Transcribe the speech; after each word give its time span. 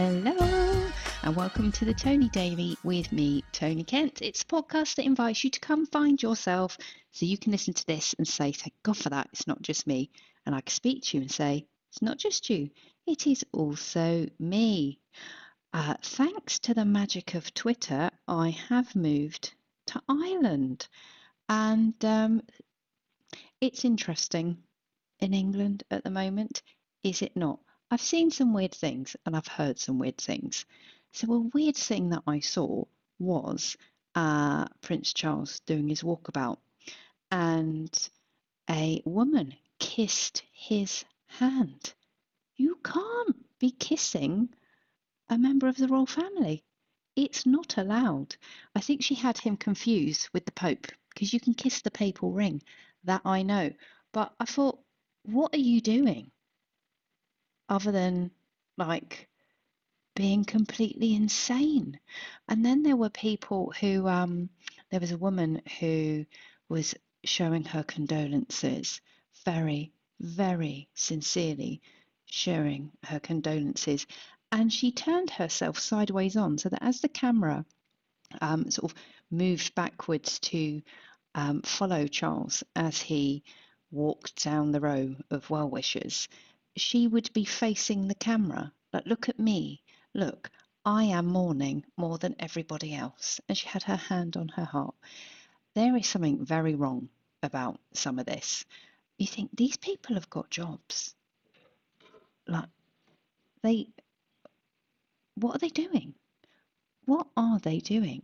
Hello, 0.00 0.92
and 1.24 1.34
welcome 1.34 1.72
to 1.72 1.84
the 1.84 1.92
Tony 1.92 2.28
Daily 2.28 2.76
with 2.84 3.10
me, 3.10 3.42
Tony 3.50 3.82
Kent. 3.82 4.22
It's 4.22 4.42
a 4.42 4.46
podcast 4.46 4.94
that 4.94 5.04
invites 5.04 5.42
you 5.42 5.50
to 5.50 5.58
come 5.58 5.86
find 5.86 6.22
yourself 6.22 6.78
so 7.10 7.26
you 7.26 7.36
can 7.36 7.50
listen 7.50 7.74
to 7.74 7.84
this 7.84 8.14
and 8.16 8.26
say, 8.26 8.52
Thank 8.52 8.74
God 8.84 8.96
for 8.96 9.08
that, 9.08 9.28
it's 9.32 9.48
not 9.48 9.60
just 9.60 9.88
me. 9.88 10.12
And 10.46 10.54
I 10.54 10.60
can 10.60 10.72
speak 10.72 11.02
to 11.02 11.16
you 11.16 11.22
and 11.22 11.32
say, 11.32 11.66
It's 11.90 12.00
not 12.00 12.16
just 12.16 12.48
you, 12.48 12.70
it 13.08 13.26
is 13.26 13.44
also 13.52 14.28
me. 14.38 15.00
Uh, 15.72 15.94
thanks 16.00 16.60
to 16.60 16.74
the 16.74 16.84
magic 16.84 17.34
of 17.34 17.52
Twitter, 17.52 18.08
I 18.28 18.50
have 18.68 18.94
moved 18.94 19.52
to 19.88 20.00
Ireland. 20.08 20.86
And 21.48 22.04
um, 22.04 22.42
it's 23.60 23.84
interesting 23.84 24.58
in 25.18 25.34
England 25.34 25.82
at 25.90 26.04
the 26.04 26.10
moment, 26.10 26.62
is 27.02 27.20
it 27.20 27.36
not? 27.36 27.58
I've 27.90 28.02
seen 28.02 28.30
some 28.30 28.52
weird 28.52 28.74
things 28.74 29.16
and 29.24 29.34
I've 29.34 29.46
heard 29.48 29.78
some 29.78 29.98
weird 29.98 30.18
things. 30.18 30.66
So, 31.12 31.32
a 31.32 31.38
weird 31.54 31.76
thing 31.76 32.10
that 32.10 32.22
I 32.26 32.40
saw 32.40 32.84
was 33.18 33.78
uh, 34.14 34.66
Prince 34.82 35.14
Charles 35.14 35.60
doing 35.60 35.88
his 35.88 36.02
walkabout, 36.02 36.58
and 37.30 37.90
a 38.68 39.00
woman 39.06 39.54
kissed 39.78 40.42
his 40.52 41.04
hand. 41.26 41.94
You 42.56 42.76
can't 42.84 43.58
be 43.58 43.70
kissing 43.70 44.50
a 45.30 45.38
member 45.38 45.66
of 45.66 45.76
the 45.76 45.88
royal 45.88 46.06
family. 46.06 46.64
It's 47.16 47.46
not 47.46 47.78
allowed. 47.78 48.36
I 48.74 48.80
think 48.80 49.02
she 49.02 49.14
had 49.14 49.38
him 49.38 49.56
confused 49.56 50.28
with 50.34 50.44
the 50.44 50.52
Pope 50.52 50.88
because 51.14 51.32
you 51.32 51.40
can 51.40 51.54
kiss 51.54 51.80
the 51.80 51.90
papal 51.90 52.32
ring. 52.32 52.62
That 53.04 53.22
I 53.24 53.42
know. 53.42 53.72
But 54.12 54.34
I 54.38 54.44
thought, 54.44 54.78
what 55.22 55.54
are 55.54 55.58
you 55.58 55.80
doing? 55.80 56.30
Other 57.68 57.92
than 57.92 58.30
like 58.76 59.28
being 60.14 60.44
completely 60.44 61.14
insane. 61.14 61.98
And 62.48 62.64
then 62.64 62.82
there 62.82 62.96
were 62.96 63.10
people 63.10 63.72
who, 63.80 64.08
um, 64.08 64.48
there 64.90 65.00
was 65.00 65.12
a 65.12 65.18
woman 65.18 65.62
who 65.78 66.26
was 66.68 66.94
showing 67.24 67.64
her 67.64 67.82
condolences, 67.84 69.00
very, 69.44 69.92
very 70.20 70.88
sincerely 70.94 71.80
sharing 72.26 72.90
her 73.04 73.20
condolences. 73.20 74.06
And 74.50 74.72
she 74.72 74.92
turned 74.92 75.30
herself 75.30 75.78
sideways 75.78 76.36
on 76.36 76.58
so 76.58 76.68
that 76.68 76.82
as 76.82 77.00
the 77.00 77.08
camera 77.08 77.64
um, 78.40 78.70
sort 78.70 78.92
of 78.92 78.98
moved 79.30 79.74
backwards 79.74 80.38
to 80.40 80.82
um, 81.34 81.62
follow 81.62 82.06
Charles 82.06 82.64
as 82.74 83.00
he 83.00 83.42
walked 83.90 84.42
down 84.42 84.72
the 84.72 84.80
row 84.80 85.14
of 85.30 85.48
well 85.50 85.68
wishers, 85.70 86.28
she 86.80 87.06
would 87.06 87.32
be 87.32 87.44
facing 87.44 88.08
the 88.08 88.14
camera. 88.14 88.72
Like, 88.92 89.06
look 89.06 89.28
at 89.28 89.38
me. 89.38 89.82
Look, 90.14 90.50
I 90.84 91.04
am 91.04 91.26
mourning 91.26 91.84
more 91.96 92.18
than 92.18 92.36
everybody 92.38 92.94
else. 92.94 93.40
And 93.48 93.56
she 93.56 93.68
had 93.68 93.82
her 93.84 93.96
hand 93.96 94.36
on 94.36 94.48
her 94.48 94.64
heart. 94.64 94.94
There 95.74 95.96
is 95.96 96.06
something 96.06 96.44
very 96.44 96.74
wrong 96.74 97.08
about 97.42 97.78
some 97.92 98.18
of 98.18 98.26
this. 98.26 98.64
You 99.18 99.26
think 99.26 99.50
these 99.52 99.76
people 99.76 100.14
have 100.14 100.30
got 100.30 100.50
jobs. 100.50 101.14
Like, 102.46 102.68
they, 103.62 103.88
what 105.34 105.54
are 105.56 105.58
they 105.58 105.68
doing? 105.68 106.14
What 107.04 107.26
are 107.36 107.58
they 107.58 107.78
doing? 107.78 108.22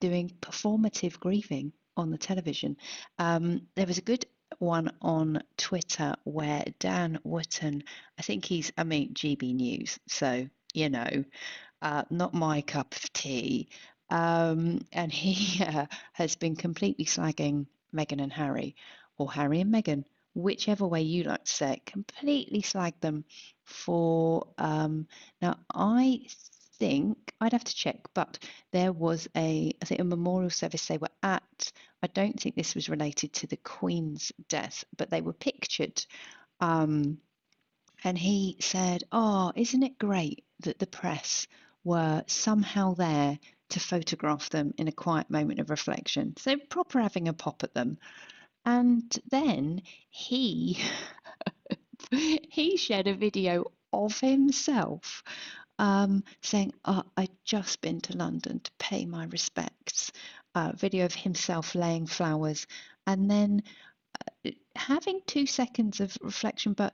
Doing 0.00 0.32
performative 0.40 1.18
grieving 1.18 1.72
on 1.96 2.10
the 2.10 2.18
television. 2.18 2.76
Um, 3.18 3.66
there 3.74 3.86
was 3.86 3.98
a 3.98 4.02
good 4.02 4.26
one 4.60 4.92
on 5.00 5.42
Twitter 5.56 6.14
where 6.24 6.64
Dan 6.78 7.18
Wootton, 7.24 7.82
I 8.18 8.22
think 8.22 8.44
he's, 8.44 8.70
I 8.78 8.84
mean, 8.84 9.14
GB 9.14 9.54
News, 9.54 9.98
so, 10.06 10.46
you 10.72 10.90
know, 10.90 11.24
uh, 11.82 12.04
not 12.10 12.34
my 12.34 12.60
cup 12.60 12.94
of 12.94 13.12
tea. 13.12 13.68
Um, 14.10 14.80
and 14.92 15.10
he 15.12 15.64
uh, 15.64 15.86
has 16.12 16.36
been 16.36 16.56
completely 16.56 17.06
slagging 17.06 17.66
Meghan 17.94 18.22
and 18.22 18.32
Harry, 18.32 18.76
or 19.16 19.32
Harry 19.32 19.60
and 19.60 19.72
Meghan, 19.72 20.04
whichever 20.34 20.86
way 20.86 21.02
you 21.02 21.24
like 21.24 21.44
to 21.44 21.52
say 21.52 21.72
it, 21.74 21.86
completely 21.86 22.62
slagged 22.62 23.00
them 23.00 23.24
for. 23.64 24.46
Um, 24.58 25.08
now, 25.40 25.56
I 25.74 26.26
think 26.78 27.32
I'd 27.40 27.52
have 27.52 27.64
to 27.64 27.74
check, 27.74 27.96
but 28.14 28.38
there 28.72 28.92
was 28.92 29.28
a 29.36 29.72
I 29.80 29.84
think 29.84 30.00
a 30.00 30.04
memorial 30.04 30.50
service 30.50 30.86
they 30.86 30.98
were 30.98 31.08
at. 31.22 31.72
I 32.02 32.06
don't 32.08 32.38
think 32.40 32.54
this 32.54 32.74
was 32.74 32.88
related 32.88 33.32
to 33.34 33.46
the 33.46 33.56
Queen's 33.56 34.32
death, 34.48 34.84
but 34.96 35.10
they 35.10 35.20
were 35.20 35.32
pictured. 35.32 36.04
Um, 36.60 37.18
and 38.04 38.16
he 38.16 38.56
said, 38.60 39.04
"Oh, 39.12 39.52
isn't 39.54 39.82
it 39.82 39.98
great 39.98 40.44
that 40.60 40.78
the 40.78 40.86
press 40.86 41.46
were 41.84 42.24
somehow 42.26 42.94
there 42.94 43.38
to 43.70 43.80
photograph 43.80 44.50
them 44.50 44.74
in 44.78 44.88
a 44.88 44.92
quiet 44.92 45.30
moment 45.30 45.60
of 45.60 45.70
reflection? 45.70 46.36
So 46.36 46.56
proper 46.56 47.00
having 47.00 47.28
a 47.28 47.32
pop 47.32 47.62
at 47.62 47.74
them." 47.74 47.98
And 48.64 49.18
then 49.30 49.82
he 50.08 50.78
he 52.10 52.76
shared 52.76 53.06
a 53.06 53.14
video 53.14 53.64
of 53.92 54.18
himself 54.20 55.22
um, 55.80 56.24
saying, 56.42 56.74
oh, 56.84 57.02
I'd 57.16 57.30
just 57.44 57.80
been 57.80 58.02
to 58.02 58.16
London 58.16 58.60
to 58.60 58.70
pay 58.78 59.06
my 59.06 59.24
respects. 59.24 60.12
Uh, 60.54 60.72
video 60.74 61.04
of 61.04 61.14
himself 61.14 61.74
laying 61.74 62.06
flowers, 62.06 62.66
and 63.06 63.30
then 63.30 63.62
uh, 64.44 64.50
having 64.74 65.20
two 65.26 65.46
seconds 65.46 66.00
of 66.00 66.16
reflection, 66.22 66.72
but 66.72 66.92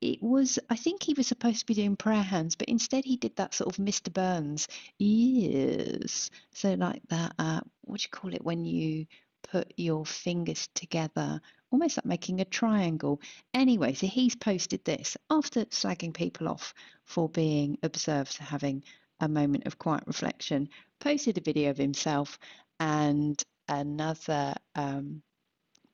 it, 0.00 0.22
was, 0.22 0.58
I 0.68 0.76
think 0.76 1.02
he 1.02 1.14
was 1.14 1.26
supposed 1.26 1.60
to 1.60 1.66
be 1.66 1.74
doing 1.74 1.96
prayer 1.96 2.22
hands, 2.22 2.56
but 2.56 2.68
instead 2.68 3.04
he 3.04 3.16
did 3.16 3.36
that 3.36 3.54
sort 3.54 3.72
of 3.72 3.84
Mr. 3.84 4.12
Burns, 4.12 4.68
yes. 4.98 6.30
So, 6.52 6.74
like 6.74 7.02
that, 7.08 7.32
uh, 7.38 7.60
what 7.82 8.00
do 8.00 8.04
you 8.04 8.10
call 8.10 8.34
it 8.34 8.44
when 8.44 8.64
you 8.64 9.06
put 9.42 9.72
your 9.76 10.04
fingers 10.04 10.68
together, 10.74 11.40
almost 11.70 11.96
like 11.96 12.04
making 12.04 12.40
a 12.40 12.44
triangle. 12.44 13.20
Anyway, 13.54 13.94
so 13.94 14.06
he's 14.06 14.36
posted 14.36 14.84
this 14.84 15.16
after 15.30 15.64
slagging 15.66 16.14
people 16.14 16.48
off 16.48 16.74
for 17.04 17.28
being 17.28 17.78
observed 17.82 18.36
having 18.36 18.84
a 19.20 19.28
moment 19.28 19.66
of 19.66 19.78
quiet 19.78 20.04
reflection, 20.06 20.68
posted 20.98 21.36
a 21.38 21.42
video 21.42 21.70
of 21.70 21.76
himself, 21.76 22.38
and 22.80 23.40
another 23.68 24.54
um, 24.74 25.22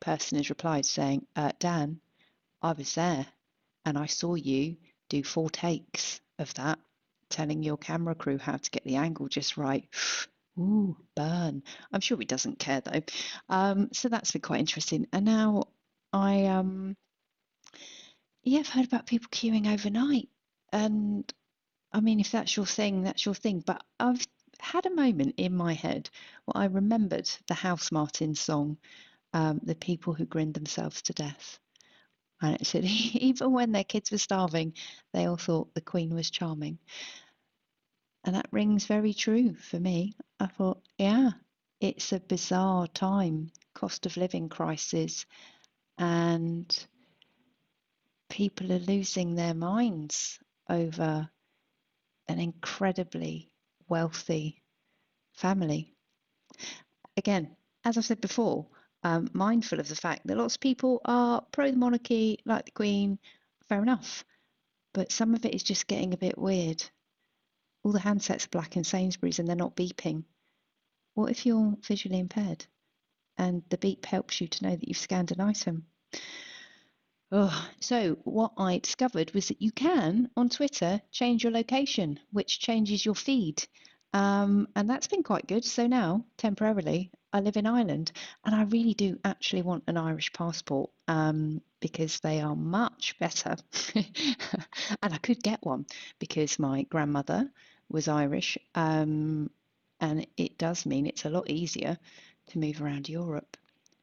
person 0.01 0.39
has 0.39 0.51
replied 0.51 0.87
saying, 0.87 1.27
uh, 1.37 1.53
Dan, 1.59 2.01
I 2.63 2.73
was 2.73 2.95
there 2.95 3.27
and 3.85 3.99
I 3.99 4.07
saw 4.07 4.35
you 4.35 4.77
do 5.09 5.23
four 5.25 5.51
takes 5.51 6.21
of 6.39 6.53
that, 6.55 6.79
telling 7.29 7.63
your 7.63 7.77
camera 7.77 8.15
crew 8.15 8.39
how 8.39 8.57
to 8.57 8.71
get 8.71 8.85
the 8.85 8.97
angle 8.97 9.29
just 9.29 9.57
right. 9.57 9.89
Ooh, 10.59 10.97
burn. 11.15 11.63
I'm 11.93 12.01
sure 12.01 12.19
he 12.19 12.25
doesn't 12.25 12.59
care 12.59 12.81
though. 12.81 13.03
Um, 13.51 13.91
so 13.93 14.09
that's 14.09 14.33
been 14.33 14.41
quite 14.41 14.61
interesting. 14.61 15.07
And 15.13 15.27
now 15.27 15.65
I 16.15 16.47
um 16.47 16.97
yeah, 18.43 18.61
I've 18.61 18.69
heard 18.69 18.87
about 18.87 19.07
people 19.07 19.29
queuing 19.31 19.71
overnight. 19.73 20.31
And 20.73 21.31
I 21.93 22.01
mean 22.01 22.21
if 22.21 22.31
that's 22.33 22.57
your 22.57 22.67
thing, 22.67 23.03
that's 23.03 23.27
your 23.27 23.35
thing. 23.35 23.63
But 23.67 23.83
I've 24.01 24.27
had 24.61 24.87
a 24.87 24.95
moment 24.95 25.35
in 25.37 25.57
my 25.57 25.73
head 25.73 26.11
where 26.45 26.63
I 26.63 26.67
remembered 26.67 27.31
the 27.49 27.55
House 27.55 27.93
Martin 27.93 28.35
song, 28.35 28.79
um, 29.33 29.61
The 29.63 29.75
People 29.75 30.15
Who 30.15 30.25
Grinned 30.25 30.55
Themselves 30.55 31.03
to 31.03 31.13
Death. 31.13 31.59
And 32.41 32.55
it 32.55 32.67
said 32.67 32.85
even 33.15 33.53
when 33.53 33.73
their 33.73 33.85
kids 33.85 34.11
were 34.11 34.19
starving, 34.19 34.75
they 35.13 35.27
all 35.27 35.37
thought 35.37 35.75
the 35.75 35.81
Queen 35.81 36.15
was 36.15 36.31
charming. 36.31 36.79
And 38.25 38.35
that 38.35 38.49
rings 38.51 38.87
very 38.87 39.15
true 39.15 39.55
for 39.55 39.79
me. 39.79 40.15
I 40.41 40.47
thought, 40.47 40.83
yeah, 40.99 41.31
it's 41.81 42.13
a 42.13 42.21
bizarre 42.21 42.87
time, 42.89 43.53
cost 43.75 44.07
of 44.07 44.17
living 44.17 44.49
crisis, 44.49 45.27
and 45.99 46.87
people 48.29 48.73
are 48.73 48.81
losing 48.81 49.35
their 49.35 49.55
minds 49.55 50.39
over 50.69 51.31
an 52.29 52.41
incredibly 52.41 53.51
wealthy 53.89 54.63
family. 55.35 55.95
Again, 57.17 57.57
as 57.85 57.97
I've 57.97 58.05
said 58.05 58.21
before, 58.21 58.67
um, 59.03 59.29
mindful 59.33 59.81
of 59.81 59.89
the 59.89 59.97
fact 59.97 60.27
that 60.27 60.37
lots 60.37 60.57
of 60.57 60.61
people 60.61 61.01
are 61.05 61.45
pro 61.53 61.71
the 61.71 61.77
monarchy, 61.77 62.41
like 62.45 62.67
the 62.67 62.71
Queen, 62.73 63.19
fair 63.69 63.83
enough. 63.83 64.25
But 64.93 65.13
some 65.13 65.35
of 65.35 65.45
it 65.45 65.55
is 65.55 65.63
just 65.63 65.87
getting 65.87 66.15
a 66.15 66.19
bit 66.19 66.39
weird 66.39 66.83
all 67.87 67.93
the 67.93 68.01
handsets 68.01 68.47
are 68.47 68.51
black 68.51 68.77
in 68.77 68.83
Sainsbury's 68.83 69.39
and 69.39 69.47
they're 69.47 69.55
not 69.55 69.77
beeping. 69.77 70.25
What 71.15 71.31
if 71.31 71.47
you're 71.47 71.77
visually 71.87 72.19
impaired 72.19 72.67
and 73.39 73.63
the 73.69 73.79
beep 73.79 74.05
helps 74.05 74.41
you 74.41 74.49
to 74.49 74.65
know 74.65 74.75
that 74.75 74.89
you've 74.89 74.97
scanned 74.97 75.31
an 75.31 75.41
item? 75.41 75.87
Oh, 77.33 77.69
so 77.81 78.15
what 78.25 78.53
I 78.57 78.79
discovered 78.79 79.33
was 79.33 79.49
that 79.49 79.61
you 79.61 79.73
can 79.73 80.31
on 80.37 80.49
Twitter 80.49 81.01
change 81.11 81.43
your 81.43 81.53
location, 81.53 82.21
which 82.31 82.61
changes 82.61 83.05
your 83.05 83.17
feed. 83.17 83.67
Um, 84.13 84.69
and 84.77 84.89
that's 84.89 85.09
been 85.09 85.25
quite 85.25 85.47
good. 85.47 85.65
So 85.65 85.87
now, 85.87 86.25
temporarily, 86.37 87.11
I 87.33 87.41
live 87.41 87.57
in 87.57 87.67
Ireland, 87.67 88.13
and 88.45 88.55
I 88.55 88.63
really 88.63 88.95
do 88.95 89.19
actually 89.25 89.63
want 89.63 89.85
an 89.89 89.97
Irish 89.97 90.33
passport 90.33 90.91
um, 91.09 91.61
because 91.81 92.21
they 92.21 92.41
are 92.41 92.55
much 92.57 93.19
better. 93.19 93.57
and 93.95 95.13
I 95.15 95.19
could 95.19 95.43
get 95.43 95.65
one 95.65 95.87
because 96.21 96.59
my 96.59 96.85
grandmother 96.85 97.51
was 97.89 98.07
Irish, 98.09 98.57
um, 98.77 99.51
and 100.01 100.27
it 100.37 100.59
does 100.59 100.87
mean 100.87 101.07
it's 101.07 101.25
a 101.25 101.31
lot 101.31 101.51
easier 101.51 101.99
to 102.49 102.59
move 102.59 102.81
around 102.81 103.09
Europe. 103.09 103.57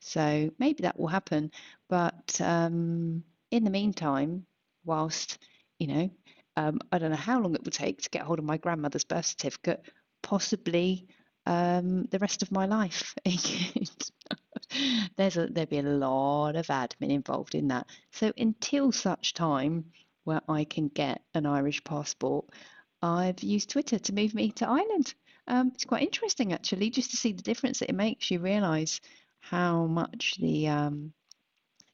So 0.04 0.52
maybe 0.60 0.84
that 0.84 1.00
will 1.00 1.08
happen. 1.08 1.52
But 1.90 2.40
um, 2.42 3.24
in 3.52 3.64
the 3.64 3.70
meantime, 3.70 4.46
whilst, 4.86 5.40
you 5.80 5.88
know, 5.88 6.10
um, 6.58 6.80
I 6.92 7.00
don't 7.00 7.12
know 7.12 7.18
how 7.18 7.40
long 7.40 7.56
it 7.56 7.64
will 7.64 7.72
take 7.72 8.02
to 8.02 8.10
get 8.10 8.24
hold 8.24 8.40
of 8.40 8.46
my 8.46 8.58
grandmother's 8.58 9.06
birth 9.06 9.26
certificate, 9.26 9.82
possibly 10.22 11.08
um, 11.46 12.04
the 12.06 12.20
rest 12.20 12.44
of 12.44 12.52
my 12.52 12.66
life. 12.66 13.16
There's 15.16 15.38
a, 15.38 15.48
there'd 15.48 15.70
be 15.70 15.80
a 15.80 15.84
lot 15.84 16.56
of 16.56 16.68
admin 16.68 17.12
involved 17.12 17.56
in 17.56 17.68
that. 17.70 17.88
So 18.12 18.32
until 18.38 18.92
such 18.92 19.34
time 19.34 19.86
where 20.24 20.42
I 20.48 20.64
can 20.64 20.88
get 20.88 21.22
an 21.34 21.46
Irish 21.46 21.84
passport, 21.84 22.46
I've 23.02 23.44
used 23.44 23.70
Twitter 23.70 24.00
to 24.00 24.14
move 24.14 24.34
me 24.34 24.52
to 24.54 24.68
Ireland. 24.68 25.14
Um, 25.48 25.72
it's 25.74 25.86
quite 25.86 26.04
interesting 26.04 26.54
actually, 26.54 26.90
just 26.90 27.12
to 27.12 27.18
see 27.18 27.34
the 27.34 27.44
difference 27.44 27.80
that 27.80 27.90
it 27.90 27.96
makes. 27.96 28.32
You 28.32 28.40
realise 28.40 29.02
how 29.50 29.86
much 29.86 30.36
the 30.40 30.68
um, 30.68 31.14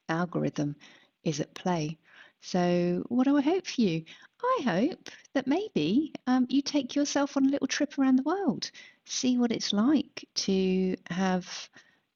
algorithm 0.08 0.76
is 1.24 1.40
at 1.40 1.54
play. 1.54 1.98
So, 2.42 3.04
what 3.08 3.24
do 3.24 3.36
I 3.36 3.42
hope 3.42 3.66
for 3.66 3.80
you? 3.80 4.04
I 4.42 4.62
hope 4.64 5.10
that 5.34 5.46
maybe 5.46 6.12
um, 6.26 6.46
you 6.48 6.62
take 6.62 6.94
yourself 6.94 7.36
on 7.36 7.44
a 7.44 7.50
little 7.50 7.66
trip 7.66 7.98
around 7.98 8.16
the 8.16 8.22
world, 8.22 8.70
see 9.04 9.36
what 9.36 9.52
it's 9.52 9.72
like 9.72 10.26
to 10.36 10.96
have 11.10 11.68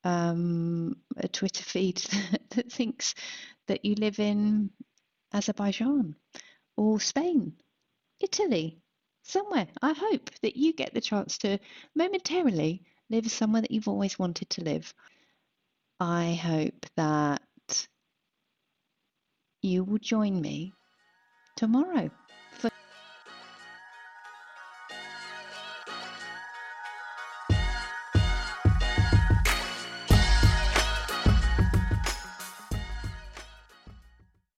um, 0.04 0.96
a 1.16 1.28
Twitter 1.28 1.64
feed 1.64 1.96
that 2.50 2.72
thinks 2.72 3.14
that 3.66 3.84
you 3.84 3.94
live 3.96 4.18
in 4.18 4.70
Azerbaijan 5.32 6.14
or 6.76 7.00
Spain, 7.00 7.54
Italy, 8.20 8.78
somewhere. 9.22 9.66
I 9.82 9.92
hope 9.92 10.30
that 10.42 10.56
you 10.56 10.72
get 10.72 10.94
the 10.94 11.00
chance 11.00 11.38
to 11.38 11.58
momentarily 11.94 12.82
live 13.10 13.30
somewhere 13.30 13.62
that 13.62 13.70
you've 13.70 13.88
always 13.88 14.18
wanted 14.18 14.48
to 14.50 14.62
live. 14.64 14.94
I 16.00 16.34
hope 16.34 16.86
that 16.96 17.42
you 19.62 19.84
will 19.84 19.98
join 19.98 20.40
me 20.40 20.72
tomorrow. 21.56 22.10